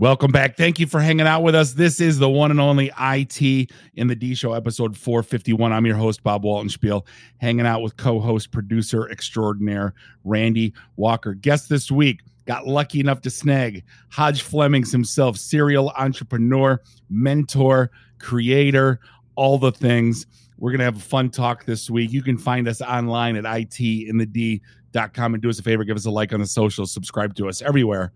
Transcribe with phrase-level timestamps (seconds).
[0.00, 0.56] Welcome back.
[0.56, 1.74] Thank you for hanging out with us.
[1.74, 5.74] This is the one and only IT in the D Show, episode 451.
[5.74, 7.04] I'm your host, Bob Waltenspiel,
[7.36, 9.92] hanging out with co host, producer extraordinaire,
[10.24, 11.34] Randy Walker.
[11.34, 16.80] Guest this week, got lucky enough to snag Hajj Flemings himself, serial entrepreneur,
[17.10, 19.00] mentor, creator,
[19.34, 20.26] all the things.
[20.56, 22.10] We're going to have a fun talk this week.
[22.10, 26.10] You can find us online at itinthed.com and do us a favor, give us a
[26.10, 28.12] like on the socials, subscribe to us everywhere.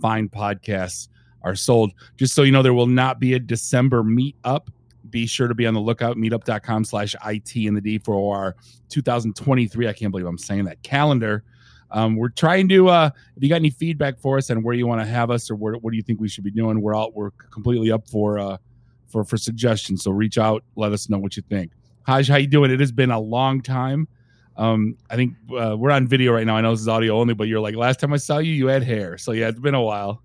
[0.00, 1.06] Find podcasts
[1.42, 1.92] are sold.
[2.16, 4.68] Just so you know, there will not be a December meetup.
[5.10, 6.16] Be sure to be on the lookout.
[6.16, 8.56] Meetup.com slash IT in the D for our
[8.90, 9.88] 2023.
[9.88, 11.44] I can't believe I'm saying that calendar.
[11.90, 14.86] Um, we're trying to uh if you got any feedback for us and where you
[14.86, 16.94] want to have us or where, what do you think we should be doing, we're
[16.94, 18.58] all we're completely up for uh
[19.06, 20.02] for for suggestions.
[20.02, 21.72] So reach out, let us know what you think.
[22.06, 22.70] Hajj, how you doing?
[22.70, 24.08] It has been a long time.
[24.56, 26.56] Um, I think uh, we're on video right now.
[26.56, 28.66] I know this is audio only, but you're like last time I saw you, you
[28.66, 29.16] had hair.
[29.16, 30.22] So yeah, it's been a while.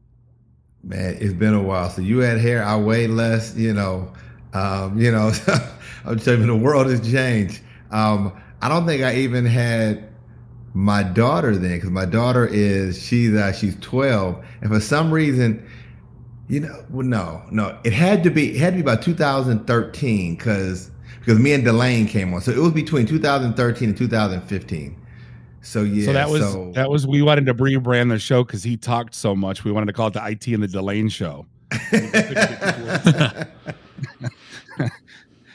[0.84, 1.90] Man, it's been a while.
[1.90, 4.12] So you had hair, I weigh less, you know.
[4.54, 5.32] Um, you know,
[6.06, 7.62] I'm telling you, the world has changed.
[7.92, 10.10] Um, I don't think I even had
[10.74, 15.66] my daughter then, because my daughter is she's uh, she's 12, and for some reason,
[16.50, 20.36] you know, well, no, no, it had to be it had to be about 2013,
[20.36, 25.03] because because me and Delane came on, so it was between 2013 and 2015.
[25.64, 26.06] So yeah.
[26.06, 29.16] So that was so, that was we wanted to rebrand the show because he talked
[29.16, 29.64] so much.
[29.64, 31.46] We wanted to call it the IT and the Delane show.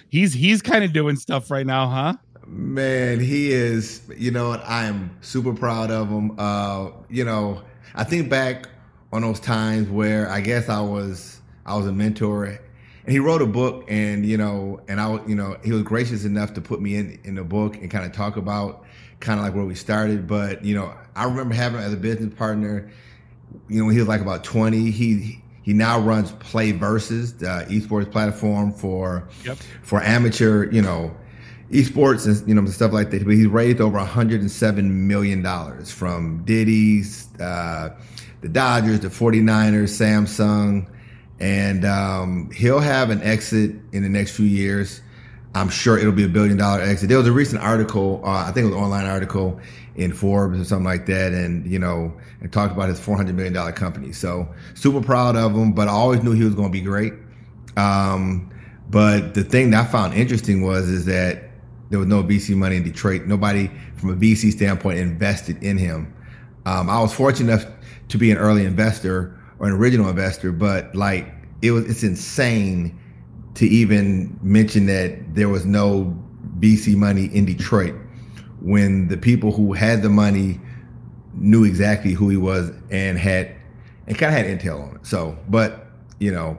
[0.09, 2.15] he's he's kind of doing stuff right now, huh?
[2.47, 4.03] Man, he is.
[4.17, 4.65] You know what?
[4.65, 6.35] I am super proud of him.
[6.39, 7.63] Uh, you know,
[7.95, 8.69] I think back
[9.13, 12.59] on those times where I guess I was I was a mentor, and
[13.07, 16.55] he wrote a book, and you know, and I you know he was gracious enough
[16.55, 18.87] to put me in in the book and kind of talk about
[19.21, 20.27] kind of like where we started.
[20.27, 22.91] But you know, I remember having him as a business partner.
[23.69, 28.11] You know, when he was like about twenty, he he now runs PlayVS, the esports
[28.11, 29.59] platform for yep.
[29.83, 31.15] for amateur, you know,
[31.71, 33.25] esports and you know stuff like that.
[33.25, 37.91] But he's raised over 107 million dollars from Diddy's, uh,
[38.41, 40.87] the Dodgers, the 49ers, Samsung,
[41.39, 45.03] and um, he'll have an exit in the next few years.
[45.55, 47.09] I'm sure it'll be a billion dollar exit.
[47.09, 49.59] There was a recent article, uh, I think it was an online article
[49.97, 53.53] in Forbes or something like that, and you know, it talked about his 400 million
[53.53, 54.13] dollar company.
[54.13, 57.15] So super proud of him, but I always knew he was going to be great.
[57.77, 58.51] Um,
[58.91, 61.51] but the thing that I found interesting was is that
[61.91, 63.23] there was no VC money in Detroit.
[63.27, 66.15] Nobody from a VC standpoint invested in him.
[66.67, 67.67] Um, I was fortunate enough
[68.09, 71.33] to be an early investor or an original investor, but like
[71.63, 72.99] it was, it's insane
[73.59, 76.17] to even mention that there was no
[76.61, 77.93] VC money in Detroit
[78.61, 80.61] when the people who had the money
[81.35, 83.53] knew exactly who he was and had
[84.07, 85.05] and kind of had intel on it.
[85.05, 85.89] So, but
[86.21, 86.57] you know,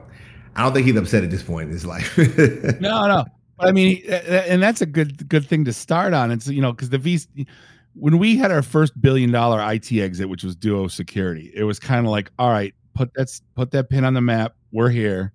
[0.56, 2.18] I don't think he's upset at this point in his life.
[2.80, 3.24] no, no.
[3.58, 6.30] I mean, and that's a good good thing to start on.
[6.30, 7.46] It's you know because the VC
[7.94, 11.78] when we had our first billion dollar IT exit, which was Duo Security, it was
[11.78, 14.54] kind of like, all right, put that put that pin on the map.
[14.70, 15.32] We're here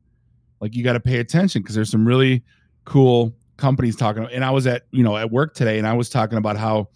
[0.66, 2.44] like you got to pay attention because there's some really
[2.86, 6.10] cool companies talking and i was at you know at work today and i was
[6.10, 6.88] talking about how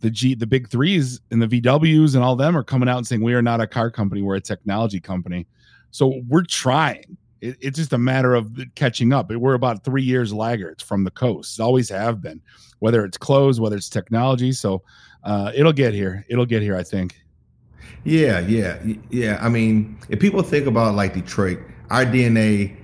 [0.00, 3.06] the g the big threes and the vws and all them are coming out and
[3.06, 5.46] saying we are not a car company we're a technology company.
[5.90, 7.16] So we're trying.
[7.40, 9.30] It, it's just a matter of catching up.
[9.30, 11.60] We're about three years laggards from the coast.
[11.60, 12.40] Always have been
[12.80, 14.52] whether it's clothes whether it's technology.
[14.52, 14.82] So
[15.24, 16.24] uh, it'll get here.
[16.28, 17.20] It'll get here i think.
[18.04, 18.78] Yeah yeah.
[19.10, 19.38] Yeah.
[19.40, 22.76] I mean if people think about like detroit our DNA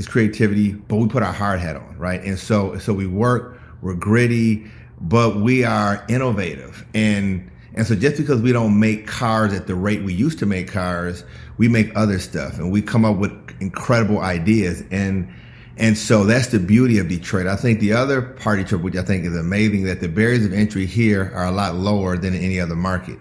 [0.00, 2.22] is creativity, but we put our hard hat on, right?
[2.24, 4.66] And so so we work, we're gritty,
[5.00, 6.84] but we are innovative.
[6.94, 10.46] And and so just because we don't make cars at the rate we used to
[10.46, 11.22] make cars,
[11.58, 13.30] we make other stuff and we come up with
[13.60, 14.82] incredible ideas.
[14.90, 15.32] And
[15.76, 17.46] and so that's the beauty of Detroit.
[17.46, 20.44] I think the other part of Detroit, which I think is amazing, that the barriers
[20.46, 23.18] of entry here are a lot lower than in any other market.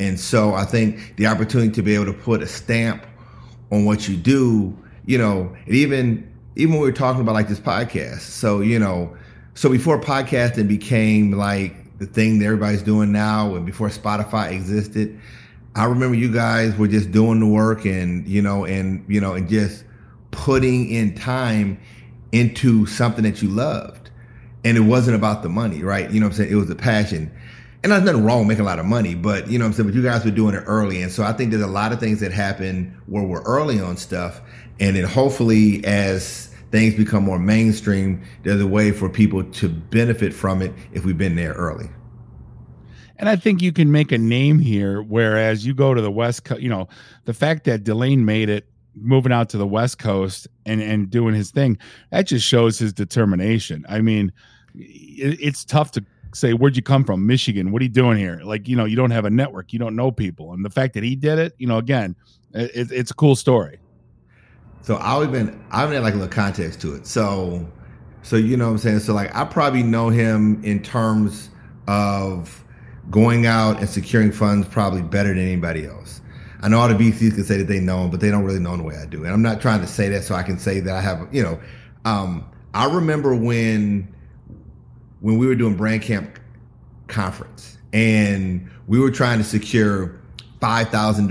[0.00, 3.06] And so I think the opportunity to be able to put a stamp
[3.70, 4.76] on what you do,
[5.06, 8.20] you know, and even even when we were talking about like this podcast.
[8.20, 9.16] So, you know,
[9.54, 15.18] so before podcasting became like the thing that everybody's doing now and before Spotify existed,
[15.74, 19.32] I remember you guys were just doing the work and, you know, and, you know,
[19.32, 19.84] and just
[20.30, 21.80] putting in time
[22.32, 24.10] into something that you loved.
[24.64, 26.10] And it wasn't about the money, right?
[26.10, 26.52] You know I'm saying?
[26.52, 27.32] It was a passion
[27.82, 29.72] and there's nothing wrong with making a lot of money, but you know what I'm
[29.74, 29.88] saying?
[29.88, 31.02] But you guys were doing it early.
[31.02, 33.96] And so I think there's a lot of things that happen where we're early on
[33.96, 34.40] stuff.
[34.78, 40.32] And then hopefully as things become more mainstream, there's a way for people to benefit
[40.32, 41.88] from it if we've been there early.
[43.18, 46.44] And I think you can make a name here, whereas you go to the West
[46.44, 46.88] Coast, you know,
[47.24, 51.34] the fact that Delane made it moving out to the West Coast and and doing
[51.34, 51.78] his thing.
[52.10, 53.84] That just shows his determination.
[53.88, 54.32] I mean,
[54.74, 57.26] it, it's tough to say where'd you come from?
[57.26, 57.72] Michigan.
[57.72, 58.40] What are you doing here?
[58.44, 59.72] Like you know you don't have a network.
[59.72, 60.52] You don't know people.
[60.52, 62.16] And the fact that he did it you know again
[62.54, 63.78] it, it's a cool story.
[64.82, 67.06] So i'll even i'll add like a little context to it.
[67.06, 67.66] So
[68.22, 69.00] so you know what i'm saying?
[69.00, 71.50] So like i probably know him in terms
[71.88, 72.64] of
[73.10, 76.20] going out and securing funds probably better than anybody else.
[76.64, 78.60] I know all the vcs can say that they know him but they don't really
[78.60, 79.24] know him the way i do.
[79.24, 81.42] And i'm not trying to say that so i can say that i have you
[81.42, 81.60] know
[82.04, 82.44] um,
[82.74, 84.12] i remember when
[85.22, 86.38] when we were doing brand camp
[87.08, 90.20] conference and we were trying to secure
[90.60, 91.28] $5,000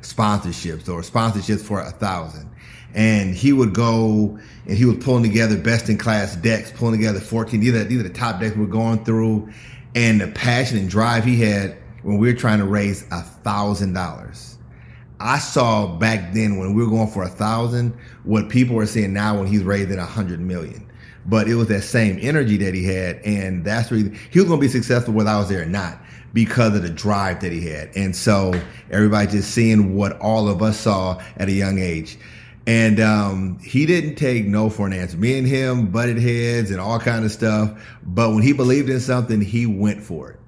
[0.00, 2.50] sponsorships or sponsorships for a thousand.
[2.94, 7.18] And he would go and he was pulling together best in class decks, pulling together
[7.18, 7.60] 14.
[7.60, 9.50] These are, these are the top decks we're going through.
[9.94, 13.94] And the passion and drive he had when we were trying to raise a thousand
[13.94, 14.58] dollars.
[15.20, 19.12] I saw back then when we were going for a thousand, what people are seeing
[19.12, 20.86] now when he's raising a hundred million
[21.26, 24.48] but it was that same energy that he had, and that's where he, he was
[24.48, 25.98] going to be successful whether I was there or not
[26.34, 27.96] because of the drive that he had.
[27.96, 28.52] And so
[28.90, 32.18] everybody just seeing what all of us saw at a young age.
[32.66, 35.16] And um, he didn't take no for an answer.
[35.16, 37.80] Me and him butted heads and all kind of stuff.
[38.02, 40.40] But when he believed in something, he went for it.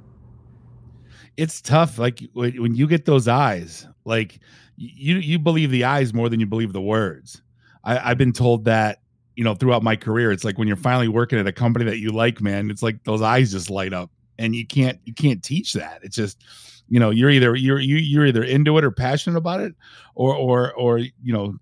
[1.36, 1.98] It's tough.
[1.98, 4.40] Like when you get those eyes, like
[4.76, 7.42] you you believe the eyes more than you believe the words.
[7.84, 9.02] I, I've been told that
[9.36, 11.98] you know throughout my career it's like when you're finally working at a company that
[11.98, 15.42] you like man it's like those eyes just light up and you can't you can't
[15.42, 16.00] teach that.
[16.02, 16.44] It's just
[16.88, 19.74] you know you're either you're you, you're either into it or passionate about it
[20.14, 21.56] or or or you know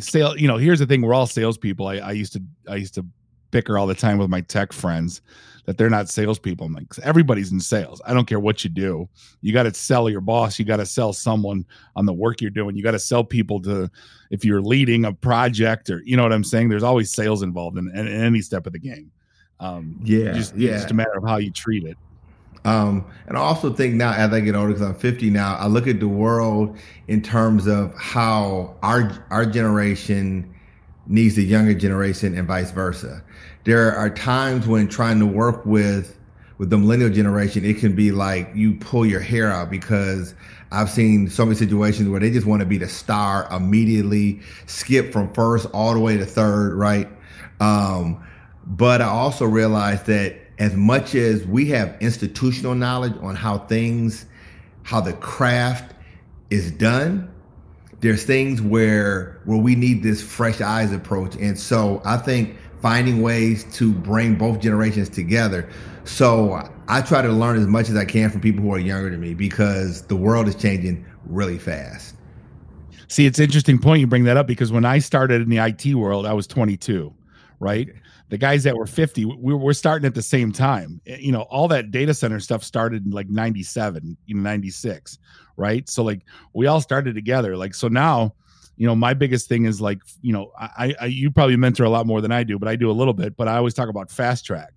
[0.00, 1.86] sale you know here's the thing we're all salespeople.
[1.86, 3.06] I, I used to i used to
[3.50, 5.20] bicker all the time with my tech friends
[5.66, 6.66] that they're not salespeople.
[6.66, 8.00] I'm like, everybody's in sales.
[8.04, 9.08] I don't care what you do.
[9.40, 10.58] You got to sell your boss.
[10.58, 11.64] You got to sell someone
[11.96, 12.76] on the work you're doing.
[12.76, 13.90] You got to sell people to,
[14.30, 16.68] if you're leading a project or, you know what I'm saying?
[16.68, 19.10] There's always sales involved in, in, in any step of the game.
[19.60, 20.32] Um, yeah.
[20.32, 20.72] Just, yeah.
[20.72, 21.96] It's just a matter of how you treat it.
[22.66, 25.66] Um, and I also think now, as I get older, because I'm 50 now, I
[25.66, 26.78] look at the world
[27.08, 30.54] in terms of how our our generation
[31.06, 33.22] needs the younger generation and vice versa
[33.64, 36.18] there are times when trying to work with
[36.56, 40.34] with the millennial generation, it can be like you pull your hair out because
[40.70, 45.12] I've seen so many situations where they just want to be the star immediately, skip
[45.12, 47.08] from first all the way to third, right?
[47.60, 48.24] Um,
[48.66, 54.26] but I also realized that as much as we have institutional knowledge on how things,
[54.84, 55.94] how the craft
[56.50, 57.30] is done,
[58.00, 61.36] there's things where where we need this fresh eyes approach.
[61.36, 65.66] And so I think finding ways to bring both generations together.
[66.04, 69.08] So I try to learn as much as I can from people who are younger
[69.08, 72.14] than me because the world is changing really fast.
[73.08, 75.94] See, it's interesting point you bring that up because when I started in the IT
[75.94, 77.10] world, I was 22,
[77.58, 77.88] right?
[78.28, 81.00] The guys that were 50, we were starting at the same time.
[81.06, 85.18] Eh, you know, all that data center stuff started in like 97, you know, 96,
[85.56, 85.88] right?
[85.88, 86.20] So like
[86.52, 87.56] we all started together.
[87.56, 88.34] Like so now
[88.76, 91.90] you know my biggest thing is like you know I, I you probably mentor a
[91.90, 93.88] lot more than i do but i do a little bit but i always talk
[93.88, 94.74] about fast track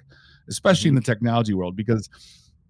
[0.48, 0.98] especially mm-hmm.
[0.98, 2.10] in the technology world because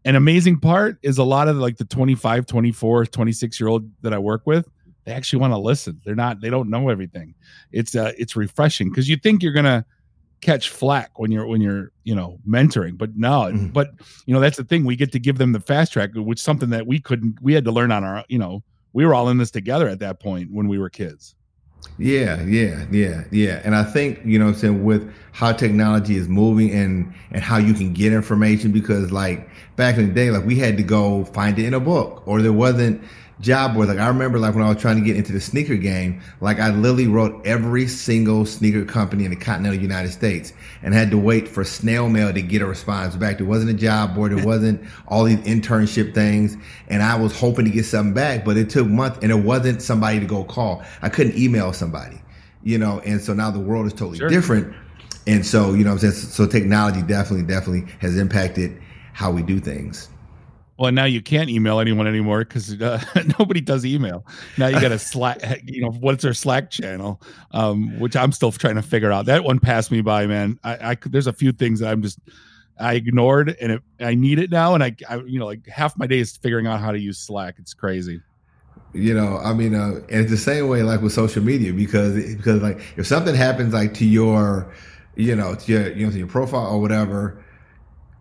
[0.05, 4.13] an amazing part is a lot of like the 25 24 26 year old that
[4.13, 4.67] i work with
[5.05, 7.33] they actually want to listen they're not they don't know everything
[7.71, 9.85] it's uh it's refreshing because you think you're gonna
[10.39, 13.67] catch flack when you're when you're you know mentoring but no mm-hmm.
[13.67, 13.89] but
[14.25, 16.69] you know that's the thing we get to give them the fast track which something
[16.69, 18.63] that we couldn't we had to learn on our you know
[18.93, 21.35] we were all in this together at that point when we were kids.
[21.99, 23.61] Yeah, yeah, yeah, yeah.
[23.63, 27.57] And I think, you know I'm saying, with how technology is moving and and how
[27.57, 31.25] you can get information because like back in the day, like we had to go
[31.25, 33.01] find it in a book or there wasn't
[33.39, 33.89] job boards.
[33.89, 36.59] Like I remember like when I was trying to get into the sneaker game, like
[36.59, 41.17] I literally wrote every single sneaker company in the continental United States and had to
[41.17, 43.37] wait for snail mail to get a response back.
[43.37, 44.35] There wasn't a job board.
[44.35, 46.57] There wasn't all these internship things.
[46.87, 49.81] And I was hoping to get something back, but it took months and it wasn't
[49.81, 50.83] somebody to go call.
[51.01, 52.21] I couldn't email somebody,
[52.63, 54.29] you know, and so now the world is totally sure.
[54.29, 54.75] different.
[55.25, 56.13] And so, you know I'm saying?
[56.13, 60.09] So technology definitely, definitely has impacted how we do things.
[60.77, 63.03] Well, now you can't email anyone anymore because uh,
[63.39, 64.25] nobody does email.
[64.57, 65.61] Now you got a Slack.
[65.63, 69.25] You know what's our Slack channel, um, which I'm still trying to figure out.
[69.25, 70.59] That one passed me by, man.
[70.63, 72.19] I, I there's a few things that I'm just
[72.79, 74.75] I ignored, and it, I need it now.
[74.75, 77.17] And I, I, you know, like half my day is figuring out how to use
[77.17, 77.55] Slack.
[77.57, 78.21] It's crazy.
[78.93, 82.13] You know, I mean, uh, and it's the same way like with social media because
[82.35, 84.71] because like if something happens like to your,
[85.15, 87.43] you know, to your you know to your profile or whatever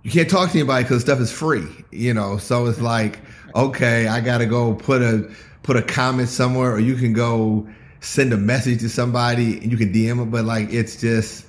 [0.07, 2.37] you can't talk to anybody because stuff is free, you know.
[2.37, 3.19] So it's like,
[3.57, 5.29] okay, I got to go put a
[5.65, 7.67] put a comment somewhere, or you can go
[7.99, 11.47] send a message to somebody and you can DM it, but like it's just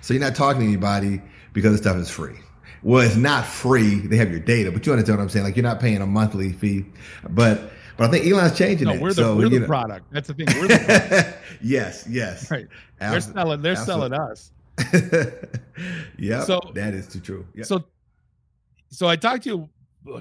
[0.00, 1.20] so you're not talking to anybody
[1.52, 2.38] because the stuff is free.
[2.82, 3.96] Well, it's not free.
[3.96, 5.44] They have your data, but you understand what I'm saying.
[5.44, 6.86] Like you're not paying a monthly fee,
[7.28, 7.60] but
[7.98, 9.02] but I think Elon's changing no, it.
[9.02, 9.66] We're the, so, we're the know.
[9.66, 10.06] product.
[10.12, 10.46] That's the thing.
[10.58, 12.50] We're the yes, yes.
[12.50, 12.68] right.
[13.00, 13.60] They're selling.
[13.60, 14.50] They're selling us.
[16.18, 16.44] yeah.
[16.44, 17.46] So that is too true.
[17.54, 17.66] Yep.
[17.66, 17.84] So,
[18.90, 19.68] so I talked to you.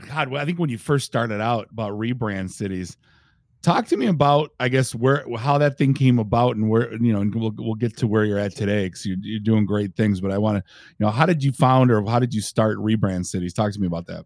[0.09, 2.97] God, I think when you first started out about rebrand cities,
[3.61, 7.13] talk to me about I guess where how that thing came about and where you
[7.13, 9.95] know and we'll we'll get to where you're at today because you're, you're doing great
[9.95, 10.21] things.
[10.21, 10.63] But I want to
[10.97, 13.53] you know how did you found or how did you start rebrand cities?
[13.53, 14.25] Talk to me about that.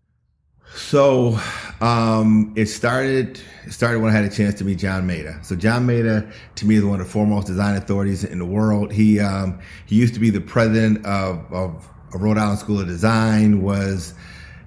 [0.74, 1.38] So
[1.82, 5.44] um, it started it started when I had a chance to meet John Maeda.
[5.46, 8.92] So John Maeda to me is one of the foremost design authorities in the world.
[8.92, 13.62] He um, he used to be the president of, of Rhode Island School of Design,
[13.62, 14.14] was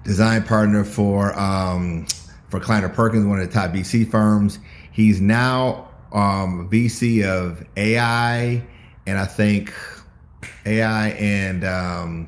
[0.03, 2.05] design partner for um,
[2.49, 4.59] for Kleiner Perkins, one of the top VC firms.
[4.91, 8.63] He's now um, VC of AI
[9.05, 9.73] and I think
[10.65, 12.27] AI and um,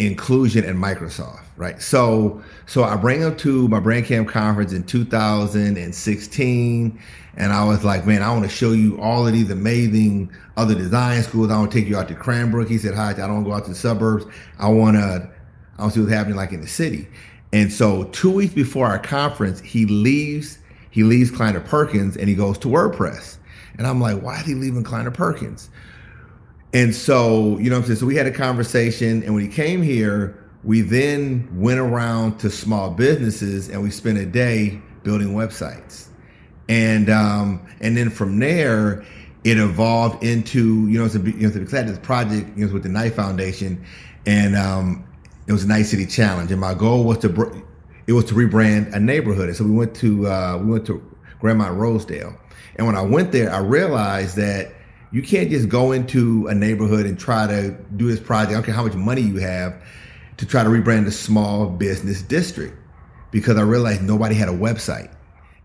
[0.00, 1.80] inclusion and Microsoft, right?
[1.82, 7.02] So, so I bring him to my Brand Camp conference in 2016,
[7.36, 10.74] and I was like, man, I want to show you all of these amazing other
[10.74, 11.50] design schools.
[11.50, 12.68] I want to take you out to Cranbrook.
[12.68, 14.24] He said, hi, I don't go out to the suburbs.
[14.58, 15.30] I want to,
[15.78, 17.06] I want to see what's happening like in the city.
[17.52, 20.58] And so, two weeks before our conference, he leaves.
[20.90, 23.36] He leaves Kleiner Perkins and he goes to WordPress.
[23.76, 25.68] And I'm like, why is he leaving Kleiner Perkins?
[26.72, 27.98] And so, you know I'm saying?
[27.98, 32.50] So we had a conversation and when he came here, we then went around to
[32.50, 36.08] small businesses and we spent a day building websites.
[36.68, 39.04] And um, and then from there,
[39.44, 42.72] it evolved into, you know, it's a, you know, be glad this project, you know,
[42.72, 43.84] with the Knight Foundation.
[44.26, 45.04] And um,
[45.46, 46.50] it was a Knight City Challenge.
[46.52, 47.56] And my goal was to, br-
[48.06, 49.48] it was to rebrand a neighborhood.
[49.48, 51.02] And so we went to, uh, we went to
[51.40, 52.36] Grandmont Rosedale.
[52.76, 54.74] And when I went there, I realized that
[55.12, 58.50] you can't just go into a neighborhood and try to do this project.
[58.50, 59.82] I don't care how much money you have
[60.36, 62.76] to try to rebrand a small business district
[63.30, 65.10] because I realized nobody had a website.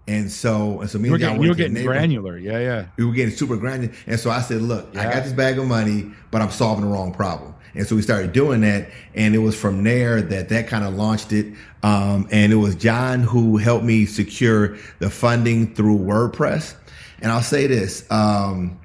[0.08, 1.70] And so, and so me you were and John getting, went you were to the
[1.70, 2.38] getting granular.
[2.38, 2.86] Yeah, yeah.
[2.98, 3.94] We were getting super granular.
[4.06, 6.92] And so I said, look, I got this bag of money, but I'm solving the
[6.92, 7.56] wrong problem.
[7.74, 8.90] And so we started doing that.
[9.16, 11.54] And it was from there that that kind of launched it.
[11.82, 16.76] Um, and it was John who helped me secure the funding through WordPress.
[17.22, 18.80] And I'll say this, um,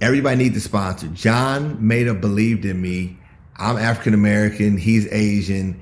[0.00, 1.08] everybody needs a sponsor.
[1.08, 3.16] John made Maeda believed in me.
[3.56, 4.76] I'm African American.
[4.76, 5.80] He's Asian,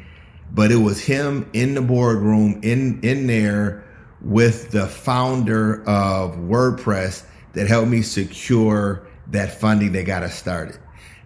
[0.53, 3.85] but it was him in the boardroom in, in there
[4.21, 10.79] with the founder of WordPress that helped me secure that funding that got us started.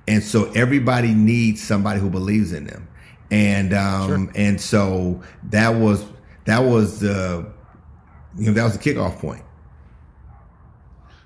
[0.06, 2.88] And so everybody needs somebody who believes in them.
[3.30, 6.02] And, um, and so that was,
[6.46, 7.46] that was the,
[8.38, 9.42] you know, that was the kickoff point.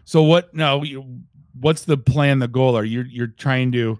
[0.04, 0.52] So what?
[0.52, 1.22] No, you,
[1.60, 2.38] what's the plan?
[2.38, 2.76] The goal?
[2.76, 3.98] Are you you're trying to?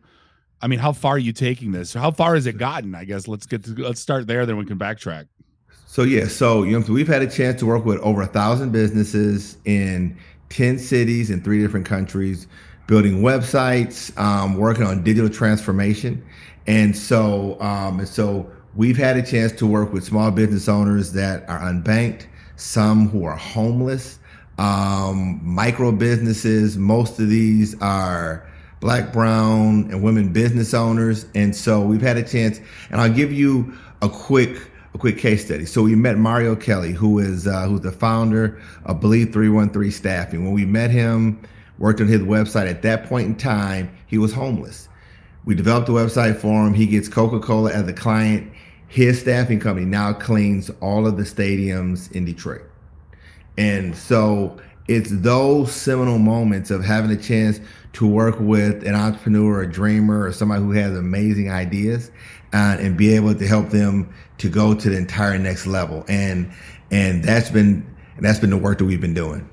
[0.61, 1.93] I mean, how far are you taking this?
[1.93, 2.95] How far has it gotten?
[2.95, 5.27] I guess let's get to let's start there, then we can backtrack.
[5.87, 8.73] So yeah, so you know, we've had a chance to work with over a thousand
[8.73, 10.17] businesses in
[10.49, 12.47] ten cities in three different countries,
[12.87, 16.25] building websites, um, working on digital transformation,
[16.67, 21.13] and so um, and so we've had a chance to work with small business owners
[21.13, 24.19] that are unbanked, some who are homeless,
[24.59, 26.77] um, micro businesses.
[26.77, 28.47] Most of these are
[28.81, 32.61] black, brown, and women business owners, and so we've had a chance.
[32.91, 35.65] And I'll give you a quick a quick case study.
[35.65, 40.45] So we met Mario Kelly, who is uh, who's the founder of Believe 313 Staffing.
[40.45, 41.41] When we met him,
[41.79, 42.69] worked on his website.
[42.69, 44.89] At that point in time, he was homeless.
[45.45, 46.75] We developed the website for him.
[46.75, 48.53] He gets Coca-Cola as a client.
[48.87, 52.63] His staffing company now cleans all of the stadiums in Detroit.
[53.59, 54.57] And so
[54.89, 57.61] it's those seminal moments of having a chance
[57.95, 62.11] to work with an entrepreneur, a dreamer, or somebody who has amazing ideas
[62.53, 66.05] uh, and be able to help them to go to the entire next level.
[66.09, 66.51] And
[66.91, 69.49] and that's been and that's been the work that we've been doing.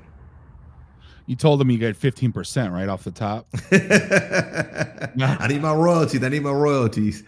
[1.26, 3.46] You told them you get fifteen percent right off the top.
[3.72, 6.22] I need my royalties.
[6.24, 7.22] I need my royalties.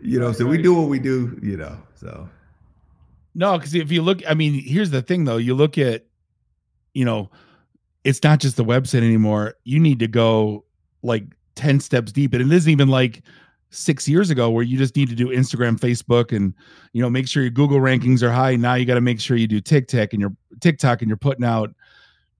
[0.00, 1.76] You know, so we do what we do, you know.
[1.96, 2.28] So
[3.34, 5.38] No, because if you look, I mean, here's the thing though.
[5.38, 6.04] You look at,
[6.98, 7.30] you know,
[8.02, 9.54] it's not just the website anymore.
[9.62, 10.64] You need to go
[11.02, 11.22] like
[11.54, 12.34] 10 steps deep.
[12.34, 13.22] And it isn't even like
[13.70, 16.52] six years ago where you just need to do Instagram, Facebook, and
[16.92, 18.56] you know, make sure your Google rankings are high.
[18.56, 21.44] Now you got to make sure you do TikTok and your TikTok and you're putting
[21.44, 21.72] out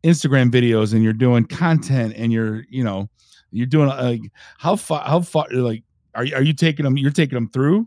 [0.03, 3.09] Instagram videos and you're doing content and you're, you know,
[3.53, 4.23] you're doing like
[4.59, 5.85] how far how far like
[6.17, 7.87] are you are you taking them you're taking them through?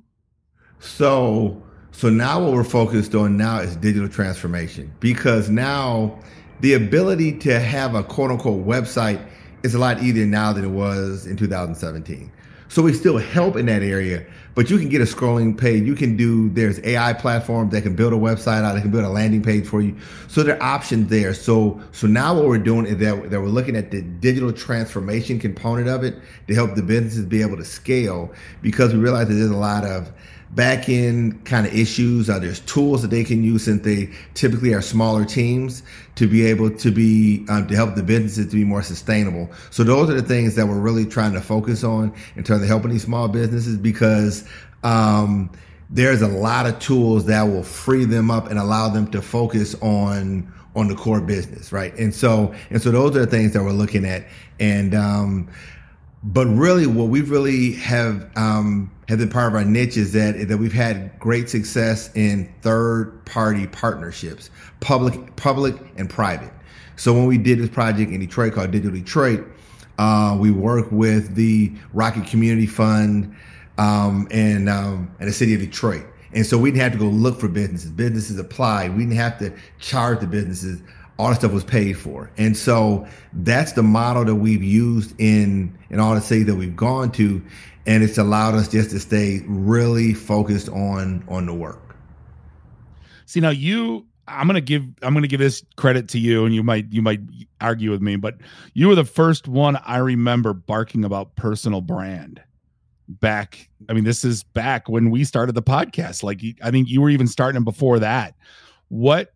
[0.79, 1.61] So
[1.91, 6.17] so now what we're focused on now is digital transformation because now
[6.61, 9.23] the ability to have a quote unquote website
[9.63, 12.31] is a lot easier now than it was in 2017.
[12.69, 15.83] So we still help in that area, but you can get a scrolling page.
[15.83, 19.03] You can do, there's AI platforms that can build a website out, they can build
[19.03, 19.97] a landing page for you.
[20.29, 21.33] So there are options there.
[21.33, 25.37] So, so now what we're doing is that, that we're looking at the digital transformation
[25.37, 26.15] component of it
[26.47, 29.83] to help the businesses be able to scale because we realize that there's a lot
[29.83, 30.09] of,
[30.55, 32.29] back end kind of issues.
[32.29, 35.83] Uh, there's tools that they can use since they typically are smaller teams
[36.15, 39.49] to be able to be um, to help the businesses to be more sustainable.
[39.69, 42.67] So those are the things that we're really trying to focus on in terms of
[42.67, 44.47] helping these small businesses because
[44.83, 45.49] um,
[45.89, 49.75] there's a lot of tools that will free them up and allow them to focus
[49.81, 51.97] on on the core business, right?
[51.97, 54.25] And so and so those are the things that we're looking at
[54.59, 54.93] and.
[54.93, 55.49] Um,
[56.23, 60.47] but really, what we really have um, have been part of our niche is that
[60.47, 64.49] that we've had great success in third party partnerships,
[64.79, 66.53] public public and private.
[66.95, 69.45] So when we did this project in Detroit called Digital Detroit,
[69.97, 73.35] uh, we worked with the Rocket Community Fund
[73.77, 76.05] um, and um, and the city of Detroit.
[76.31, 77.91] And so we didn't have to go look for businesses.
[77.91, 78.95] Businesses applied.
[78.95, 80.81] We didn't have to charge the businesses
[81.19, 82.31] all the stuff was paid for.
[82.37, 86.75] And so that's the model that we've used in in all the cities that we've
[86.75, 87.41] gone to.
[87.85, 91.95] And it's allowed us just to stay really focused on on the work.
[93.25, 96.63] See now you I'm gonna give I'm gonna give this credit to you, and you
[96.63, 97.21] might you might
[97.59, 98.37] argue with me, but
[98.73, 102.41] you were the first one I remember barking about personal brand
[103.07, 103.69] back.
[103.89, 106.23] I mean, this is back when we started the podcast.
[106.23, 108.35] Like I think you were even starting before that.
[108.87, 109.33] What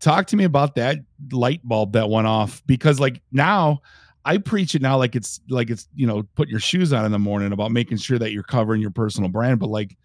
[0.00, 0.98] talk to me about that
[1.32, 3.80] light bulb that went off because like now
[4.24, 7.12] I preach it now like it's like it's you know put your shoes on in
[7.12, 9.96] the morning about making sure that you're covering your personal brand but like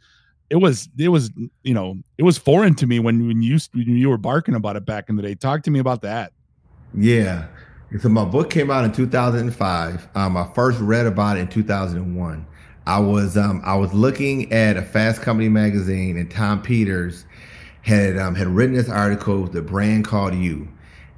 [0.49, 1.31] it was it was
[1.63, 4.75] you know it was foreign to me when when you when you were barking about
[4.75, 5.33] it back in the day.
[5.33, 6.33] Talk to me about that.
[6.93, 7.47] Yeah.
[7.99, 12.45] So my book came out in 2005 um, I first read about it in 2001
[12.87, 17.25] I was um, I was looking at a Fast Company magazine and Tom Peters
[17.81, 20.67] had um, had written this article, "The Brand Called You,"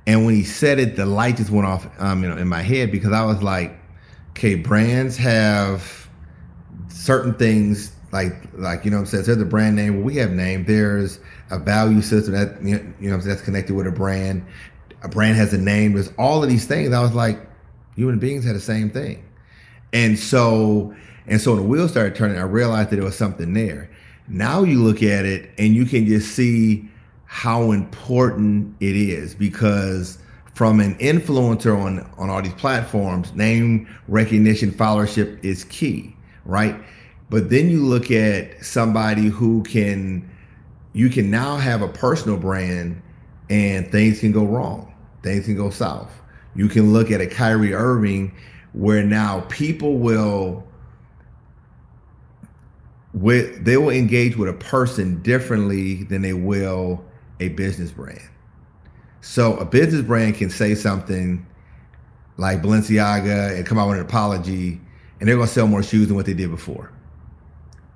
[0.08, 2.91] and when he said it, the light just went off, um, know, in my head
[2.91, 3.78] because I was like,
[4.32, 6.10] "Okay, brands have
[6.89, 9.95] certain things like like you know, what I'm saying there's a brand name.
[9.95, 10.63] Well, we have name.
[10.65, 14.45] There's a value system that you know, you know that's connected with a brand.
[15.02, 15.93] A brand has a name.
[15.93, 16.93] There's all of these things.
[16.93, 17.39] I was like,
[17.95, 19.26] human beings had the same thing,
[19.91, 20.95] and so
[21.28, 23.89] and so when the wheels started turning, I realized that there was something there.
[24.27, 26.89] Now you look at it and you can just see
[27.25, 30.17] how important it is because
[30.53, 36.75] from an influencer on on all these platforms, name recognition, followership is key, right?
[37.29, 40.29] But then you look at somebody who can
[40.93, 43.01] you can now have a personal brand
[43.49, 44.93] and things can go wrong.
[45.23, 46.12] Things can go south.
[46.55, 48.31] You can look at a Kyrie Irving
[48.73, 50.63] where now people will
[53.13, 57.04] with they will engage with a person differently than they will
[57.39, 58.21] a business brand.
[59.21, 61.45] So a business brand can say something
[62.38, 64.82] like Balenciaga and come out with an apology,
[65.19, 66.91] and they're going to sell more shoes than what they did before.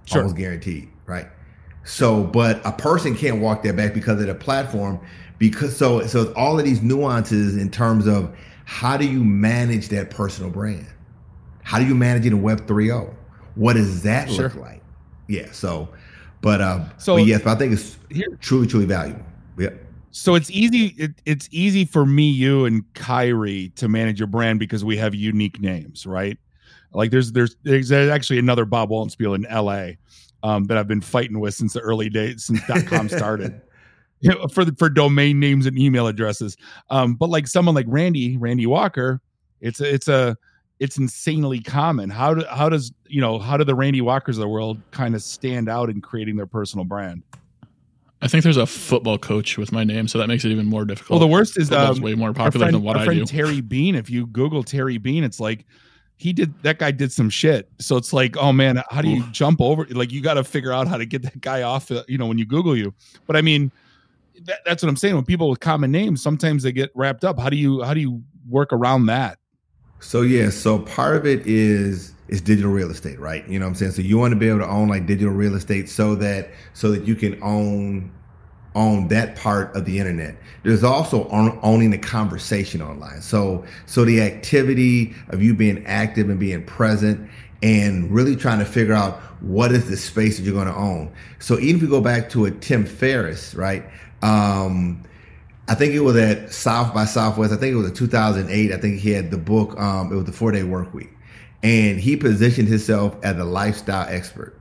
[0.05, 0.21] Sure.
[0.21, 1.27] Almost guaranteed, right?
[1.83, 4.99] So, but a person can't walk that back because of the platform.
[5.39, 10.09] Because so, so all of these nuances in terms of how do you manage that
[10.09, 10.87] personal brand?
[11.63, 13.13] How do you manage it in Web 3.0?
[13.55, 14.45] What does that sure.
[14.45, 14.81] look like?
[15.27, 15.51] Yeah.
[15.51, 15.89] So,
[16.41, 19.23] but um, so but yes, but I think it's here, truly, truly valuable.
[19.57, 19.69] Yeah.
[20.11, 20.95] So it's easy.
[20.97, 25.13] It, it's easy for me, you, and Kyrie to manage your brand because we have
[25.13, 26.37] unique names, right?
[26.93, 29.97] Like there's there's there's actually another Bob Waltenspiel in L.A.
[30.43, 33.61] Um, that I've been fighting with since the early days since dot .com started.
[34.19, 36.57] you know, for the, for domain names and email addresses.
[36.89, 39.21] Um, but like someone like Randy, Randy Walker,
[39.61, 40.35] it's a, it's a
[40.79, 42.09] it's insanely common.
[42.09, 45.15] How do how does you know how do the Randy Walkers of the world kind
[45.15, 47.23] of stand out in creating their personal brand?
[48.21, 50.85] I think there's a football coach with my name, so that makes it even more
[50.85, 51.19] difficult.
[51.19, 53.25] Well, the worst is um, way more popular friend, than what our I friend do.
[53.25, 53.95] Terry Bean.
[53.95, 55.65] If you Google Terry Bean, it's like
[56.17, 57.69] he did that guy did some shit.
[57.79, 59.31] So it's like, oh man, how do you Ooh.
[59.31, 59.85] jump over?
[59.89, 61.91] Like you got to figure out how to get that guy off.
[61.91, 62.93] Uh, you know, when you Google you.
[63.27, 63.71] But I mean,
[64.45, 65.15] that, that's what I'm saying.
[65.15, 67.39] When people with common names, sometimes they get wrapped up.
[67.39, 69.37] How do you how do you work around that?
[69.99, 73.47] So yeah, so part of it is is digital real estate, right?
[73.47, 73.91] You know what I'm saying?
[73.93, 76.91] So you want to be able to own like digital real estate so that so
[76.91, 78.11] that you can own
[78.75, 80.35] own that part of the internet.
[80.63, 83.21] There's also own, owning the conversation online.
[83.21, 87.29] So so the activity of you being active and being present
[87.63, 91.11] and really trying to figure out what is the space that you're going to own.
[91.39, 93.83] So even if you go back to a Tim Ferriss, right?
[94.21, 95.03] Um,
[95.69, 97.51] I think it was at South by Southwest.
[97.51, 98.71] I think it was in 2008.
[98.71, 99.77] I think he had the book.
[99.79, 101.09] Um, it was the four day work week,
[101.61, 104.59] and he positioned himself as a lifestyle expert.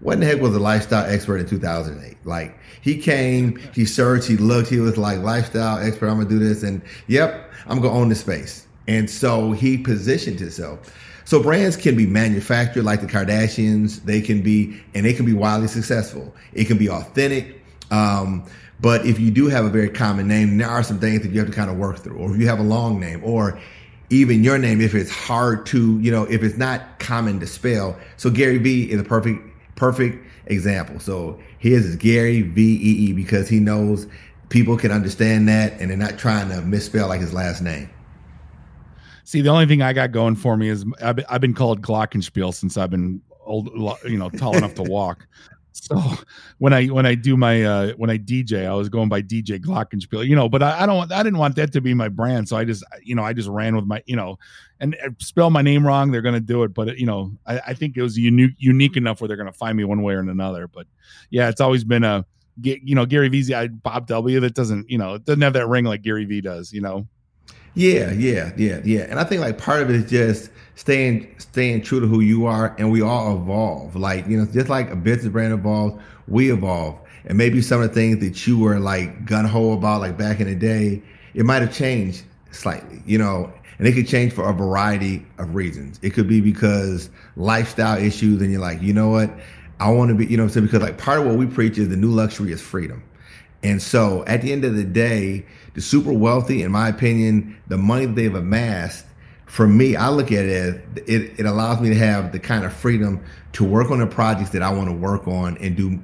[0.00, 2.16] What in the heck was a lifestyle expert in 2008?
[2.26, 6.08] Like he came, he searched, he looked, he was like lifestyle expert.
[6.08, 8.66] I'm gonna do this, and yep, I'm gonna own this space.
[8.88, 10.92] And so he positioned himself.
[11.24, 14.04] So brands can be manufactured like the Kardashians.
[14.04, 16.34] They can be, and they can be wildly successful.
[16.52, 17.62] It can be authentic.
[17.92, 18.44] Um,
[18.82, 21.38] but if you do have a very common name, there are some things that you
[21.38, 22.18] have to kind of work through.
[22.18, 23.58] Or if you have a long name, or
[24.10, 27.96] even your name, if it's hard to, you know, if it's not common to spell.
[28.16, 29.40] So Gary V is a perfect,
[29.76, 30.98] perfect example.
[30.98, 34.06] So his is Gary V E E because he knows
[34.48, 37.88] people can understand that and they're not trying to misspell like his last name.
[39.24, 42.52] See, the only thing I got going for me is I've I've been called Glockenspiel
[42.52, 43.70] since I've been old,
[44.04, 45.26] you know, tall enough to walk.
[45.72, 46.00] So
[46.58, 49.58] when I when I do my uh when I DJ, I was going by DJ
[49.58, 52.48] Glockenspiel, you know, but I, I don't I didn't want that to be my brand.
[52.48, 54.38] So I just you know, I just ran with my, you know,
[54.80, 56.74] and spell my name wrong, they're gonna do it.
[56.74, 59.76] But you know, I, I think it was unique unique enough where they're gonna find
[59.76, 60.68] me one way or another.
[60.68, 60.86] But
[61.30, 62.26] yeah, it's always been a
[62.60, 63.50] you know, Gary V's
[63.82, 66.72] Bob W that doesn't, you know, it doesn't have that ring like Gary V does,
[66.72, 67.06] you know.
[67.74, 69.02] Yeah, yeah, yeah, yeah.
[69.02, 72.46] And I think like part of it is just staying staying true to who you
[72.46, 73.96] are and we all evolve.
[73.96, 76.98] Like, you know, just like a business brand evolves, we evolve.
[77.24, 80.40] And maybe some of the things that you were like gun ho about like back
[80.40, 81.02] in the day,
[81.34, 85.54] it might have changed slightly, you know, and it could change for a variety of
[85.54, 85.98] reasons.
[86.02, 89.30] It could be because lifestyle issues and you're like, you know what?
[89.80, 90.66] I want to be, you know I'm saying?
[90.66, 93.02] Because like part of what we preach is the new luxury is freedom.
[93.62, 97.78] And so at the end of the day, the super wealthy, in my opinion, the
[97.78, 99.06] money that they've amassed,
[99.46, 100.74] for me, I look at it as
[101.06, 104.50] it, it allows me to have the kind of freedom to work on the projects
[104.50, 106.00] that I want to work on and do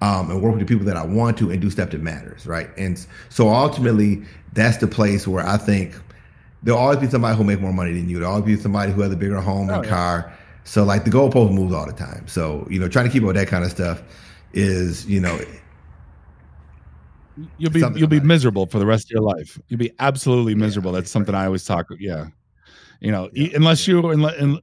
[0.00, 2.46] um, and work with the people that I want to and do stuff that matters,
[2.46, 2.68] right?
[2.76, 5.94] And so ultimately, that's the place where I think
[6.62, 8.18] there'll always be somebody who'll make more money than you.
[8.18, 9.90] There'll always be somebody who has a bigger home oh, and yeah.
[9.90, 10.32] car.
[10.64, 12.26] So like the goalpost moves all the time.
[12.26, 14.02] So you know, trying to keep up with that kind of stuff
[14.52, 15.40] is you know
[17.58, 19.58] you'll be you'll be miserable for the rest of your life.
[19.68, 20.92] You'll be absolutely miserable.
[20.92, 21.42] Yeah, That's something right.
[21.42, 21.86] I always talk.
[21.98, 22.26] Yeah,
[23.00, 24.08] you know, yeah, unless you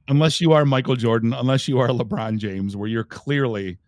[0.08, 3.78] unless you are Michael Jordan, unless you are LeBron James, where you're clearly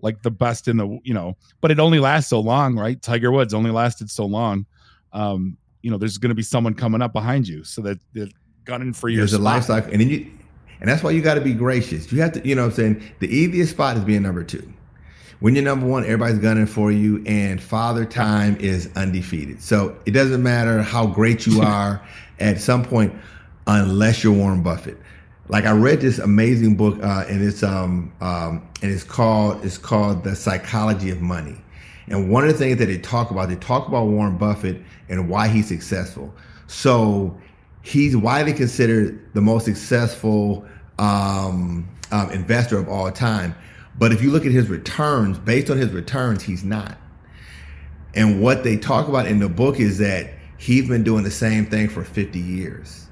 [0.00, 3.00] like the best in the you know, but it only lasts so long, right?
[3.00, 4.66] Tiger Woods only lasted so long.
[5.12, 8.28] Um, you know, there's going to be someone coming up behind you, so that they're
[8.64, 9.18] gunning for your.
[9.18, 10.30] There's a life cycle, and then you,
[10.80, 12.10] and that's why you got to be gracious.
[12.10, 14.72] You have to, you know, what I'm saying the easiest spot is being number two
[15.44, 19.60] when you're number one, everybody's gunning for you, and Father Time is undefeated.
[19.60, 22.00] So it doesn't matter how great you are
[22.40, 23.12] at some point,
[23.66, 24.96] unless you're Warren Buffett.
[25.48, 29.76] Like I read this amazing book, uh, and it's um, um, and it's called it's
[29.76, 31.56] called The Psychology of Money.
[32.08, 34.80] And one of the things that they talk about, they talk about Warren Buffett
[35.10, 36.34] and why he's successful.
[36.68, 37.38] So
[37.82, 40.64] he's widely considered the most successful
[40.98, 43.54] um, um, investor of all time.
[43.98, 46.98] But if you look at his returns, based on his returns, he's not.
[48.14, 51.66] And what they talk about in the book is that he's been doing the same
[51.66, 53.06] thing for 50 years.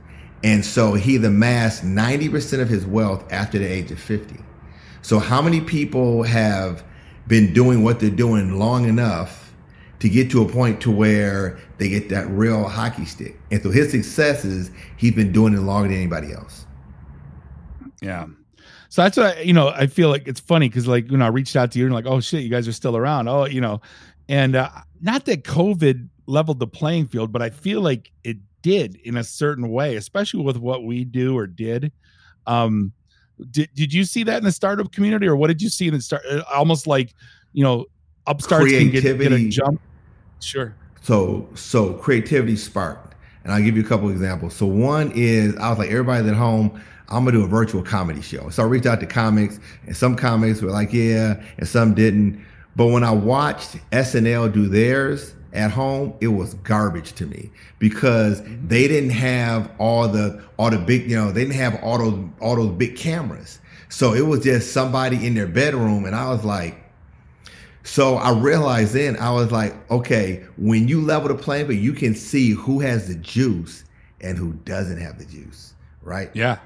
[0.44, 4.36] And so he amassed 90% of his wealth after the age of 50.
[5.02, 6.84] So how many people have
[7.26, 9.54] been doing what they're doing long enough
[10.00, 13.38] to get to a point to where they get that real hockey stick?
[13.50, 16.66] And so his successes, he's been doing it longer than anybody else.
[18.00, 18.26] Yeah.
[18.92, 19.68] So that's what I, you know.
[19.68, 21.94] I feel like it's funny because like you know I reached out to you and
[21.94, 23.80] like oh shit you guys are still around oh you know,
[24.28, 24.68] and uh,
[25.00, 29.24] not that COVID leveled the playing field, but I feel like it did in a
[29.24, 31.90] certain way, especially with what we do or did.
[32.46, 32.92] Um,
[33.50, 35.94] did did you see that in the startup community, or what did you see in
[35.94, 36.22] the start?
[36.30, 37.14] Uh, almost like
[37.54, 37.86] you know,
[38.26, 39.00] upstarts creativity.
[39.00, 39.80] can get, get a jump.
[40.40, 40.74] Sure.
[41.00, 44.54] So so creativity sparked, and I'll give you a couple examples.
[44.54, 46.78] So one is I was like everybody's at home
[47.12, 48.48] I'm gonna do a virtual comedy show.
[48.50, 52.44] So I reached out to comics, and some comics were like, yeah, and some didn't.
[52.74, 58.42] But when I watched SNL do theirs at home, it was garbage to me because
[58.66, 62.28] they didn't have all the all the big, you know, they didn't have all those
[62.40, 63.60] all those big cameras.
[63.88, 66.82] So it was just somebody in their bedroom, and I was like,
[67.84, 71.92] so I realized then I was like, okay, when you level the playing field, you
[71.92, 73.84] can see who has the juice
[74.20, 76.30] and who doesn't have the juice, right?
[76.32, 76.58] Yeah.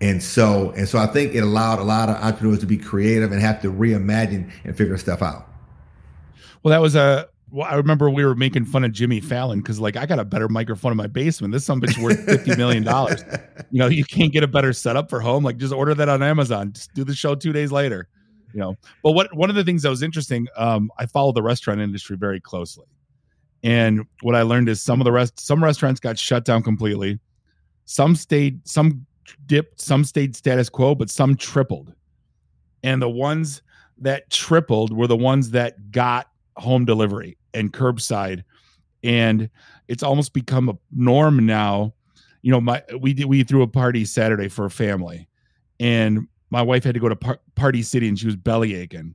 [0.00, 3.32] And so, and so I think it allowed a lot of entrepreneurs to be creative
[3.32, 5.46] and have to reimagine and figure stuff out.
[6.62, 9.80] Well, that was a, well, I remember we were making fun of Jimmy Fallon because,
[9.80, 11.52] like, I got a better microphone in my basement.
[11.52, 13.24] This some bitch worth fifty million dollars.
[13.70, 15.42] you know, you can't get a better setup for home.
[15.44, 16.72] Like, just order that on Amazon.
[16.72, 18.08] Just do the show two days later.
[18.52, 21.42] You know, but what one of the things that was interesting, um, I follow the
[21.42, 22.86] restaurant industry very closely,
[23.62, 27.20] And what I learned is some of the rest, some restaurants got shut down completely.
[27.84, 29.06] Some stayed, some
[29.46, 31.94] dipped, some stayed status quo, but some tripled.
[32.82, 33.62] And the ones
[33.98, 38.44] that tripled were the ones that got home delivery and curbside.
[39.02, 39.50] And
[39.88, 41.94] it's almost become a norm now.
[42.42, 45.28] You know, my we did we threw a party Saturday for a family,
[45.78, 49.14] and my wife had to go to par- Party City and she was belly aching.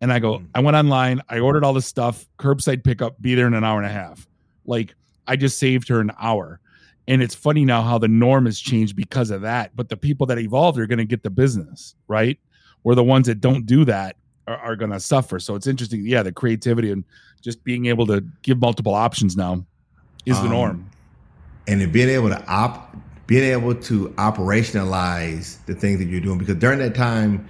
[0.00, 0.46] And I go, mm.
[0.54, 3.78] I went online, I ordered all the stuff, curbside pickup, be there in an hour
[3.78, 4.28] and a half.
[4.66, 4.94] Like
[5.26, 6.60] I just saved her an hour.
[7.08, 9.74] And it's funny now how the norm has changed because of that.
[9.76, 12.38] But the people that evolved are going to get the business, right?
[12.82, 14.16] Where the ones that don't do that
[14.46, 15.38] are, are going to suffer.
[15.38, 16.04] So it's interesting.
[16.04, 17.04] Yeah, the creativity and
[17.42, 19.64] just being able to give multiple options now
[20.24, 20.90] is the um, norm.
[21.68, 26.56] And being able to op, being able to operationalize the things that you're doing because
[26.56, 27.48] during that time,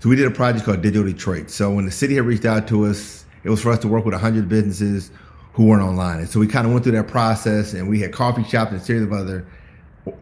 [0.00, 1.50] so we did a project called Digital Detroit.
[1.50, 4.04] So when the city had reached out to us, it was for us to work
[4.04, 5.10] with 100 businesses
[5.56, 6.18] who weren't online.
[6.18, 8.80] And so we kind of went through that process and we had coffee shops and
[8.80, 9.46] a series of other,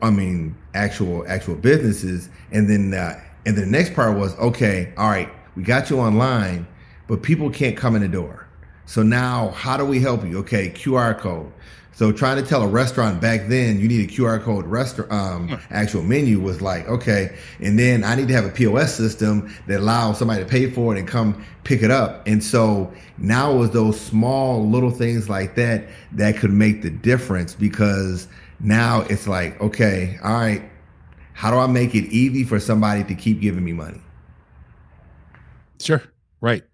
[0.00, 2.28] I mean, actual, actual businesses.
[2.52, 5.98] And then, uh, and then the next part was, okay, all right, we got you
[5.98, 6.68] online,
[7.08, 8.46] but people can't come in the door.
[8.86, 10.38] So now how do we help you?
[10.38, 11.52] Okay, QR code.
[11.94, 15.61] So trying to tell a restaurant back then you need a QR code restaurant um,
[15.70, 19.80] actual menu was like okay, and then I need to have a POS system that
[19.80, 22.26] allows somebody to pay for it and come pick it up.
[22.26, 26.90] And so now it was those small little things like that that could make the
[26.90, 28.28] difference because
[28.61, 30.62] now it's like okay, all right,
[31.33, 34.00] how do I make it easy for somebody to keep giving me money?
[35.80, 36.02] Sure,
[36.40, 36.64] right.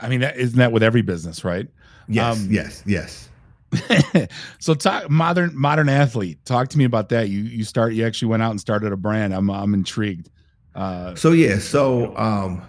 [0.00, 1.68] I mean, that, isn't that with every business, right?
[2.08, 3.29] Yes, um, yes, yes.
[4.58, 6.44] so talk modern modern athlete.
[6.44, 7.28] Talk to me about that.
[7.28, 9.34] You you start you actually went out and started a brand.
[9.34, 10.28] I'm I'm intrigued.
[10.74, 12.62] Uh, so yeah, so um,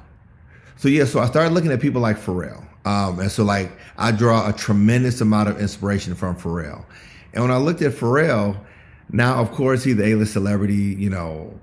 [0.78, 2.66] so yeah, so I started looking at people like Pharrell.
[2.86, 6.84] Um, and so like I draw a tremendous amount of inspiration from Pharrell.
[7.34, 8.60] And when I looked at Pharrell,
[9.12, 11.60] now of course he's the A-list celebrity, you know,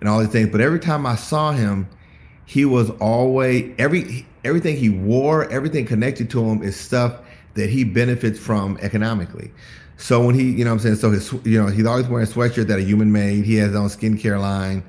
[0.00, 0.50] and all these things.
[0.50, 1.88] But every time I saw him,
[2.46, 7.20] he was always every everything he wore, everything connected to him is stuff
[7.54, 9.50] that he benefits from economically.
[9.96, 12.26] So when he, you know what I'm saying, so his, you know, he's always wearing
[12.26, 13.44] a sweatshirt that a human made.
[13.44, 14.82] He has his own skincare line.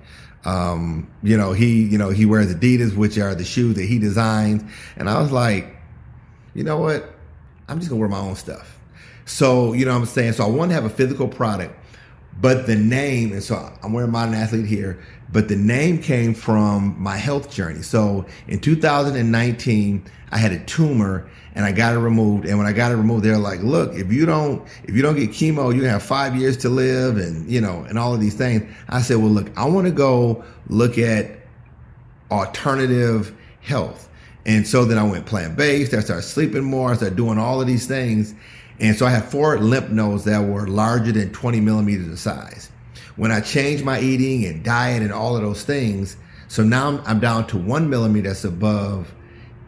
[0.46, 4.00] Um, you know, he, you know, he wears Adidas, which are the shoes that he
[4.00, 4.64] designs.
[4.96, 5.76] And I was like,
[6.54, 7.14] you know what?
[7.68, 8.80] I'm just gonna wear my own stuff.
[9.26, 10.34] So, you know I'm saying?
[10.34, 11.74] So I want to have a physical product,
[12.40, 16.96] but the name, and so I'm wearing modern athlete here, but the name came from
[17.00, 17.82] my health journey.
[17.82, 22.46] So in 2019, I had a tumor and I got it removed.
[22.46, 25.16] And when I got it removed, they're like, look, if you don't, if you don't
[25.16, 28.36] get chemo, you have five years to live and, you know, and all of these
[28.36, 28.64] things.
[28.90, 31.32] I said, well, look, I want to go look at
[32.30, 34.10] alternative health.
[34.46, 35.94] And so then I went plant based.
[35.94, 36.92] I started sleeping more.
[36.92, 38.34] I started doing all of these things.
[38.80, 42.71] And so I had four lymph nodes that were larger than 20 millimeters in size.
[43.16, 47.20] When I changed my eating and diet and all of those things, so now I'm
[47.20, 49.14] down to one millimeter that's above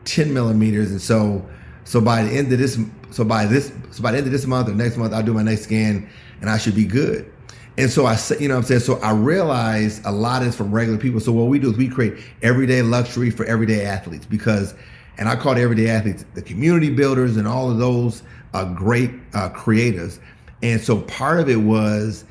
[0.06, 0.91] 10 millimeters.
[0.91, 1.47] And so
[1.86, 2.79] so by the end of this,
[3.12, 5.34] so by this, so by the end of this month or next month, I'll do
[5.34, 6.08] my next scan
[6.41, 7.29] and I should be good.
[7.77, 8.82] And so I say, you know what I'm saying?
[8.82, 11.19] So I realize a lot is from regular people.
[11.19, 14.75] So what we do is we create everyday luxury for everyday athletes because,
[15.17, 18.21] and I call it everyday athletes, the community builders and all of those
[18.53, 20.19] uh, great uh, creators.
[20.62, 22.25] And so part of it was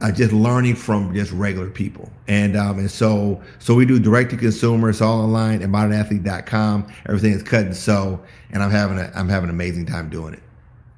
[0.00, 2.10] uh, just learning from just regular people.
[2.28, 4.90] And um, and so so we do direct to consumer.
[4.90, 6.92] It's all online at modernathlete.com.
[7.08, 10.34] Everything is cut and sew, and I'm having a I'm having an amazing time doing
[10.34, 10.42] it.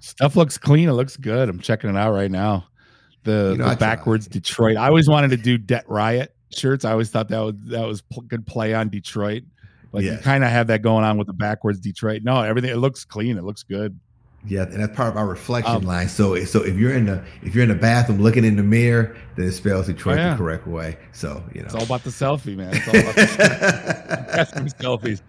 [0.01, 0.89] Stuff looks clean.
[0.89, 1.49] It looks good.
[1.49, 2.67] I'm checking it out right now.
[3.25, 4.77] The, you know, the backwards Detroit.
[4.77, 6.85] I always wanted to do Debt Riot shirts.
[6.85, 9.43] I always thought that was that was good play on Detroit.
[9.93, 10.19] But yes.
[10.19, 12.23] you kind of have that going on with the backwards Detroit.
[12.23, 13.37] No, everything it looks clean.
[13.37, 13.99] It looks good.
[14.49, 16.09] Yeah, and that's part of our reflection um, line.
[16.09, 19.17] So, so if you're in the if you're in the bathroom looking in the mirror,
[19.37, 20.31] then it spells Detroit oh, yeah.
[20.31, 20.97] the correct way.
[21.13, 22.71] So, you know, it's all about the selfie, man.
[22.75, 25.21] It's all about the selfies.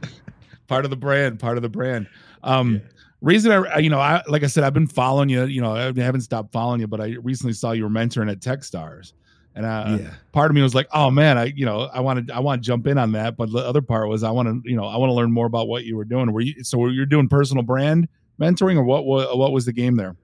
[0.67, 1.39] Part of the brand.
[1.39, 2.07] Part of the brand.
[2.43, 2.79] Um, yeah.
[3.21, 5.45] Reason I, you know, I like I said, I've been following you.
[5.45, 8.39] You know, I haven't stopped following you, but I recently saw you were mentoring at
[8.39, 9.13] TechStars,
[9.55, 10.11] and uh, yeah.
[10.33, 12.67] part of me was like, oh man, I you know, I wanted I want to
[12.67, 14.97] jump in on that, but the other part was I want to you know I
[14.97, 16.31] want to learn more about what you were doing.
[16.31, 18.07] Were you so you're doing personal brand?
[18.39, 19.05] Mentoring, or what?
[19.05, 20.15] What, what was the game there?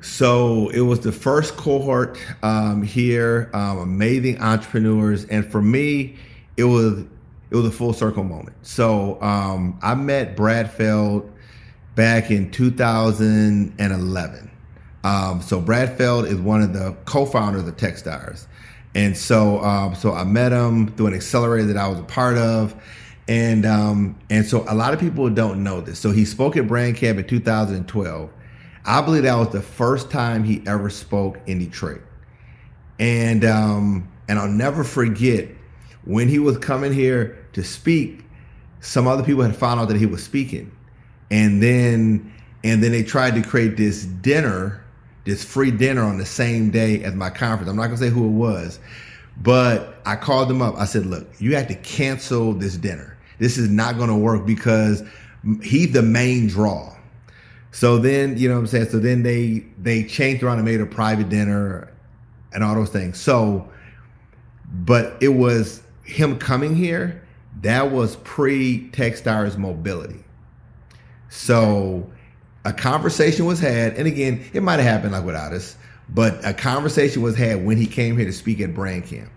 [0.00, 6.16] So it was the first cohort um, here, um, amazing entrepreneurs, and for me,
[6.56, 7.04] it was
[7.50, 8.56] it was a full circle moment.
[8.62, 11.30] So um, I met Brad Feld
[11.94, 14.50] back in 2011.
[15.02, 18.46] Um, so Brad Feld is one of the co-founders of TechStars,
[18.94, 22.38] and so um, so I met him through an accelerator that I was a part
[22.38, 22.74] of
[23.28, 25.98] and um, and so a lot of people don't know this.
[25.98, 28.30] So he spoke at Brand Camp in 2012.
[28.86, 32.00] I believe that was the first time he ever spoke in Detroit.
[32.98, 35.48] And um, and I'll never forget
[36.04, 38.24] when he was coming here to speak,
[38.80, 40.74] some other people had found out that he was speaking.
[41.30, 42.32] And then
[42.64, 44.82] and then they tried to create this dinner,
[45.26, 47.68] this free dinner on the same day as my conference.
[47.68, 48.80] I'm not gonna say who it was,
[49.42, 50.76] but I called them up.
[50.78, 53.17] I said, look, you have to cancel this dinner.
[53.38, 55.02] This is not gonna work because
[55.62, 56.94] he's the main draw.
[57.70, 58.88] So then, you know what I'm saying?
[58.90, 61.92] So then they they changed around and made a private dinner
[62.52, 63.20] and all those things.
[63.20, 63.68] So,
[64.64, 67.22] but it was him coming here,
[67.62, 70.24] that was pre Techstars mobility.
[71.28, 72.10] So
[72.64, 75.76] a conversation was had, and again, it might have happened like without us,
[76.08, 79.30] but a conversation was had when he came here to speak at Brand Camp.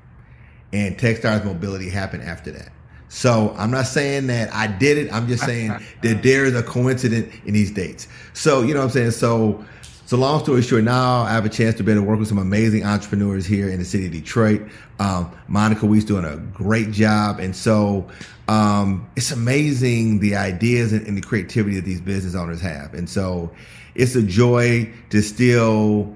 [0.74, 2.72] And Techstars mobility happened after that.
[3.14, 5.14] So I'm not saying that I did it.
[5.14, 8.08] I'm just saying that there is a coincidence in these dates.
[8.32, 9.12] So, you know what I'm saying?
[9.12, 9.66] So
[10.06, 12.28] so long story short, now I have a chance to be able to work with
[12.28, 14.62] some amazing entrepreneurs here in the city of Detroit.
[15.00, 17.40] Um, Monica Weeks doing a great job.
[17.40, 18.10] And so
[18.48, 22.94] um, it's amazing the ideas and, and, the creativity that these business owners have.
[22.94, 23.52] And so
[23.96, 26.14] it's a joy to still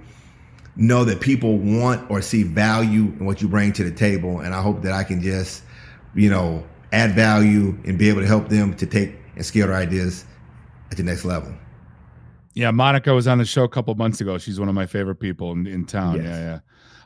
[0.75, 4.39] know that people want or see value in what you bring to the table.
[4.39, 5.63] And I hope that I can just,
[6.13, 9.75] you know, add value and be able to help them to take and scale their
[9.75, 10.25] ideas
[10.91, 11.53] at the next level.
[12.53, 14.37] Yeah, Monica was on the show a couple months ago.
[14.37, 16.15] She's one of my favorite people in, in town.
[16.15, 16.25] Yes.
[16.25, 16.59] Yeah, yeah.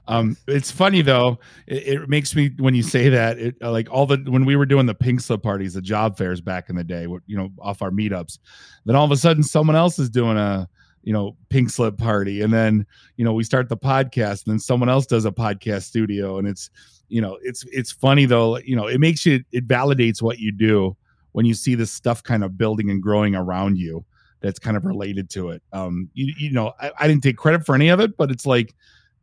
[0.07, 1.39] Um, it's funny though.
[1.67, 3.37] It, it, makes me when you say that.
[3.37, 6.17] It uh, like all the when we were doing the pink slip parties, the job
[6.17, 8.39] fairs back in the day, you know, off our meetups.
[8.85, 10.67] Then all of a sudden, someone else is doing a
[11.03, 12.87] you know pink slip party, and then
[13.17, 16.47] you know we start the podcast, and then someone else does a podcast studio, and
[16.47, 16.71] it's
[17.09, 18.57] you know it's it's funny though.
[18.59, 20.95] You know, it makes you it validates what you do
[21.33, 24.03] when you see this stuff kind of building and growing around you
[24.41, 25.61] that's kind of related to it.
[25.73, 28.45] Um, you, you know, I, I didn't take credit for any of it, but it's
[28.45, 28.73] like,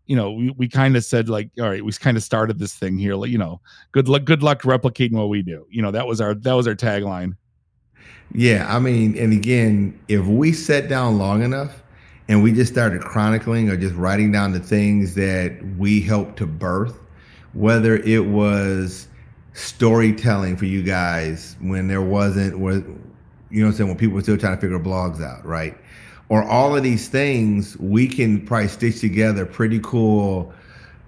[0.07, 2.75] you know, we, we kind of said like, all right, we kind of started this
[2.75, 3.15] thing here.
[3.15, 3.61] Like, you know,
[3.93, 5.67] good luck, good luck replicating what we do.
[5.71, 7.37] You know, that was our that was our tagline.
[8.33, 11.83] Yeah, I mean, and again, if we sat down long enough
[12.29, 16.47] and we just started chronicling or just writing down the things that we helped to
[16.47, 16.99] birth,
[17.57, 19.09] whether it was
[19.55, 22.55] storytelling for you guys when there wasn't
[23.51, 25.77] you know I'm saying, when people were still trying to figure blogs out, right?
[26.29, 30.53] Or all of these things, we can probably stitch together pretty cool,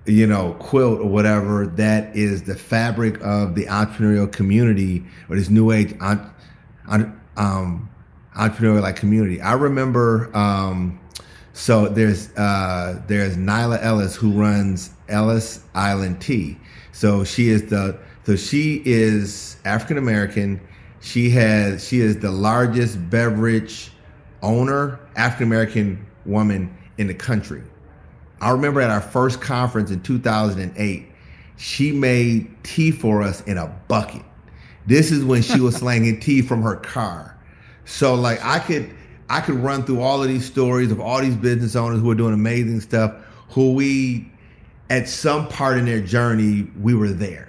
[0.06, 5.50] you know, quilt or whatever that is the fabric of the entrepreneurial community or this
[5.50, 7.90] new age um,
[8.37, 9.40] entrepreneurial like community.
[9.42, 11.00] I remember, um,
[11.59, 16.57] so there's uh, there's Nailah Ellis who runs Ellis Island Tea.
[16.92, 20.61] So she is the so she is African American
[21.01, 23.90] she has she is the largest beverage
[24.40, 27.64] owner, African American woman in the country.
[28.40, 31.07] I remember at our first conference in 2008,
[31.57, 34.23] she made tea for us in a bucket.
[34.87, 37.37] This is when she was slanging tea from her car.
[37.85, 38.94] So like I could
[39.31, 42.14] I could run through all of these stories of all these business owners who are
[42.14, 43.12] doing amazing stuff,
[43.51, 44.31] who we
[44.91, 47.49] at some part in their journey we were there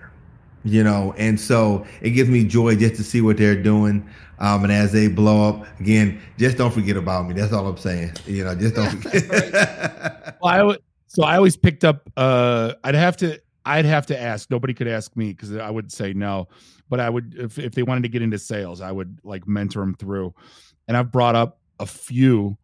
[0.63, 4.07] you know, and so it gives me joy just to see what they're doing.
[4.39, 7.33] Um, and as they blow up again, just don't forget about me.
[7.33, 8.13] That's all I'm saying.
[8.25, 9.29] You know, just don't forget.
[10.41, 12.09] well, I w- so I always picked up.
[12.15, 13.41] Uh, I'd have to.
[13.65, 14.49] I'd have to ask.
[14.49, 16.47] Nobody could ask me because I would say no.
[16.89, 19.81] But I would, if if they wanted to get into sales, I would like mentor
[19.81, 20.33] them through.
[20.87, 22.57] And I've brought up a few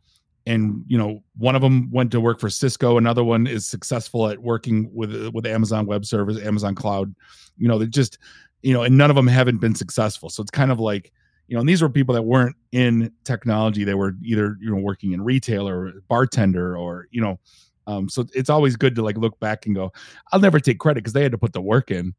[0.47, 4.27] and you know one of them went to work for cisco another one is successful
[4.29, 7.13] at working with with amazon web service amazon cloud.
[7.57, 8.17] You know they just
[8.65, 10.29] you know and none of them haven't been successful.
[10.29, 11.11] So it's kind of like
[11.47, 13.83] you know and these were people that weren't in technology.
[13.83, 17.39] They were either you know working in retail or bartender or you know
[17.87, 19.93] um, so it's always good to like look back and go
[20.31, 22.15] i'll never take credit because they had to put the work in.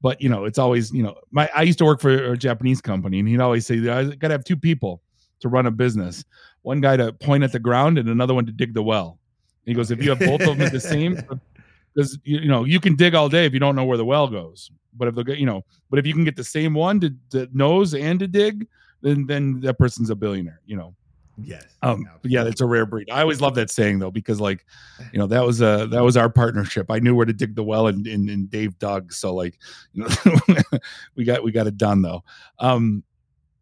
[0.00, 2.80] But you know it's always you know my i used to work for a japanese
[2.80, 5.02] company and he'd always say i gotta have two people
[5.40, 6.24] to run a business
[6.62, 9.18] one guy to point at the ground and another one to dig the well.
[9.64, 11.14] And he goes, if you have both of them at the same,
[11.94, 14.04] because you, you know you can dig all day if you don't know where the
[14.04, 14.70] well goes.
[14.94, 17.48] But if the you know, but if you can get the same one to, to
[17.52, 18.66] nose and to dig,
[19.02, 20.60] then then that person's a billionaire.
[20.66, 20.94] You know.
[21.42, 21.64] Yes.
[21.82, 22.06] Um.
[22.22, 23.08] Yeah, it's a rare breed.
[23.10, 24.66] I always love that saying though because like,
[25.12, 26.90] you know, that was a that was our partnership.
[26.90, 29.12] I knew where to dig the well, and and, and Dave dug.
[29.12, 29.58] So like,
[29.94, 30.06] you
[30.48, 30.78] know,
[31.14, 32.24] we got we got it done though.
[32.58, 33.04] Um.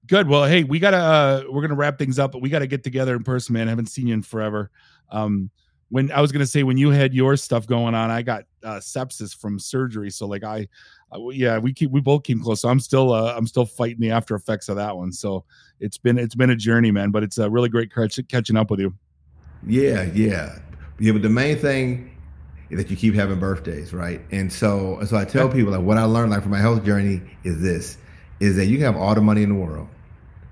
[0.09, 0.27] Good.
[0.27, 3.15] Well, hey, we gotta uh, we're gonna wrap things up, but we gotta get together
[3.15, 3.69] in person, man.
[3.69, 4.71] I haven't seen you in forever.
[5.11, 5.51] Um,
[5.91, 8.79] when I was gonna say when you had your stuff going on, I got uh,
[8.79, 10.67] sepsis from surgery, so like I,
[11.13, 12.63] uh, yeah, we keep we both came close.
[12.63, 15.13] So I'm still uh, I'm still fighting the after effects of that one.
[15.13, 15.45] So
[15.79, 17.11] it's been it's been a journey, man.
[17.11, 18.95] But it's a uh, really great catch, catching up with you.
[19.67, 20.59] Yeah, yeah,
[20.99, 21.13] yeah.
[21.13, 22.17] But the main thing
[22.71, 24.23] is that you keep having birthdays, right?
[24.31, 27.21] And so, so I tell people like what I learned like from my health journey
[27.45, 27.99] is this:
[28.41, 29.89] is that you can have all the money in the world,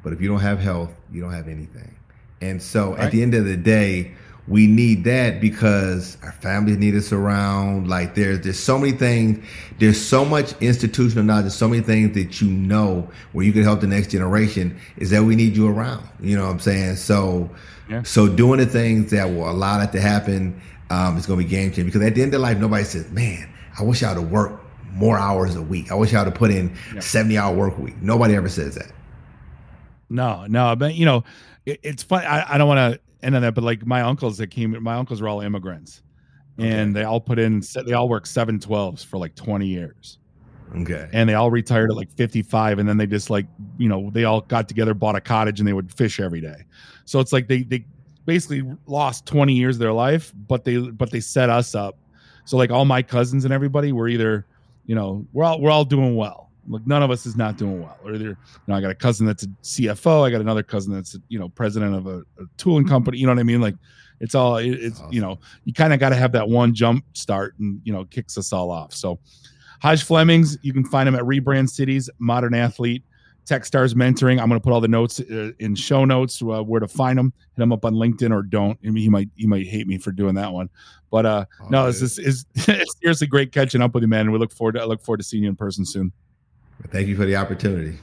[0.07, 1.93] but if you don't have health, you don't have anything.
[2.41, 3.01] And so, right.
[3.01, 4.15] at the end of the day,
[4.47, 7.89] we need that because our families need us around.
[7.89, 9.45] Like there's there's so many things,
[9.81, 13.65] there's so much institutional knowledge, there's so many things that you know where you can
[13.65, 16.09] help the next generation is that we need you around.
[16.21, 16.95] You know what I'm saying?
[16.95, 17.51] So
[17.91, 18.05] yeah.
[18.05, 21.71] so doing the things that will allow that to happen um, is gonna be game
[21.71, 24.31] changing because at the end of life nobody says, Man, I wish I would have
[24.31, 25.91] worked more hours a week.
[25.91, 27.01] I wish I would have put in yeah.
[27.01, 28.01] 70 hour work week.
[28.01, 28.93] Nobody ever says that.
[30.09, 31.25] No, no, but you know,
[31.65, 32.25] it, it's fun.
[32.25, 34.95] I, I don't want to end on that, but like my uncles that came, my
[34.95, 36.03] uncles were all immigrants,
[36.59, 36.69] okay.
[36.69, 40.19] and they all put in, they all worked seven twelves for like twenty years.
[40.75, 41.09] Okay.
[41.13, 43.47] And they all retired at like 55 and then they just like,
[43.79, 46.65] you know, they all got together, bought a cottage and they would fish every day.
[47.05, 47.85] So it's like they they
[48.25, 51.97] basically lost 20 years of their life, but they but they set us up.
[52.45, 54.47] So like all my cousins and everybody were either,
[54.87, 56.46] you know, we're all we're all doing well.
[56.69, 57.97] Like none of us is not doing well.
[58.05, 58.37] Or either, you
[58.67, 60.27] know, I got a cousin that's a CFO.
[60.27, 63.19] I got another cousin that's a, you know president of a, a tooling company.
[63.19, 63.61] You know what I mean?
[63.61, 63.77] Like
[64.21, 65.13] it's all it, it's awesome.
[65.13, 68.05] you know you kind of got to have that one jump start and you know
[68.05, 68.93] kicks us all off.
[68.93, 69.19] So
[69.81, 73.03] Hajj Flemings, you can find him at Rebrand Cities, Modern Athlete.
[73.47, 74.41] Techstars Mentoring.
[74.41, 77.17] I'm going to put all the notes uh, in show notes uh, where to find
[77.17, 77.33] him.
[77.55, 78.77] Hit him up on LinkedIn or don't.
[78.85, 80.69] I mean, he might he might hate me for doing that one,
[81.11, 82.19] but uh, oh, no, this is
[82.57, 84.23] it's seriously great catching up with you, man.
[84.23, 86.13] And we look forward to I look forward to seeing you in person soon.
[86.89, 87.99] Thank you for the opportunity.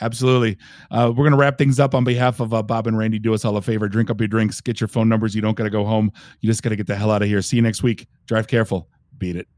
[0.00, 0.58] Absolutely.
[0.90, 3.18] Uh, we're going to wrap things up on behalf of uh, Bob and Randy.
[3.18, 5.34] Do us all a favor drink up your drinks, get your phone numbers.
[5.34, 6.12] You don't got to go home.
[6.40, 7.40] You just got to get the hell out of here.
[7.40, 8.06] See you next week.
[8.26, 8.88] Drive careful.
[9.18, 9.48] Beat it.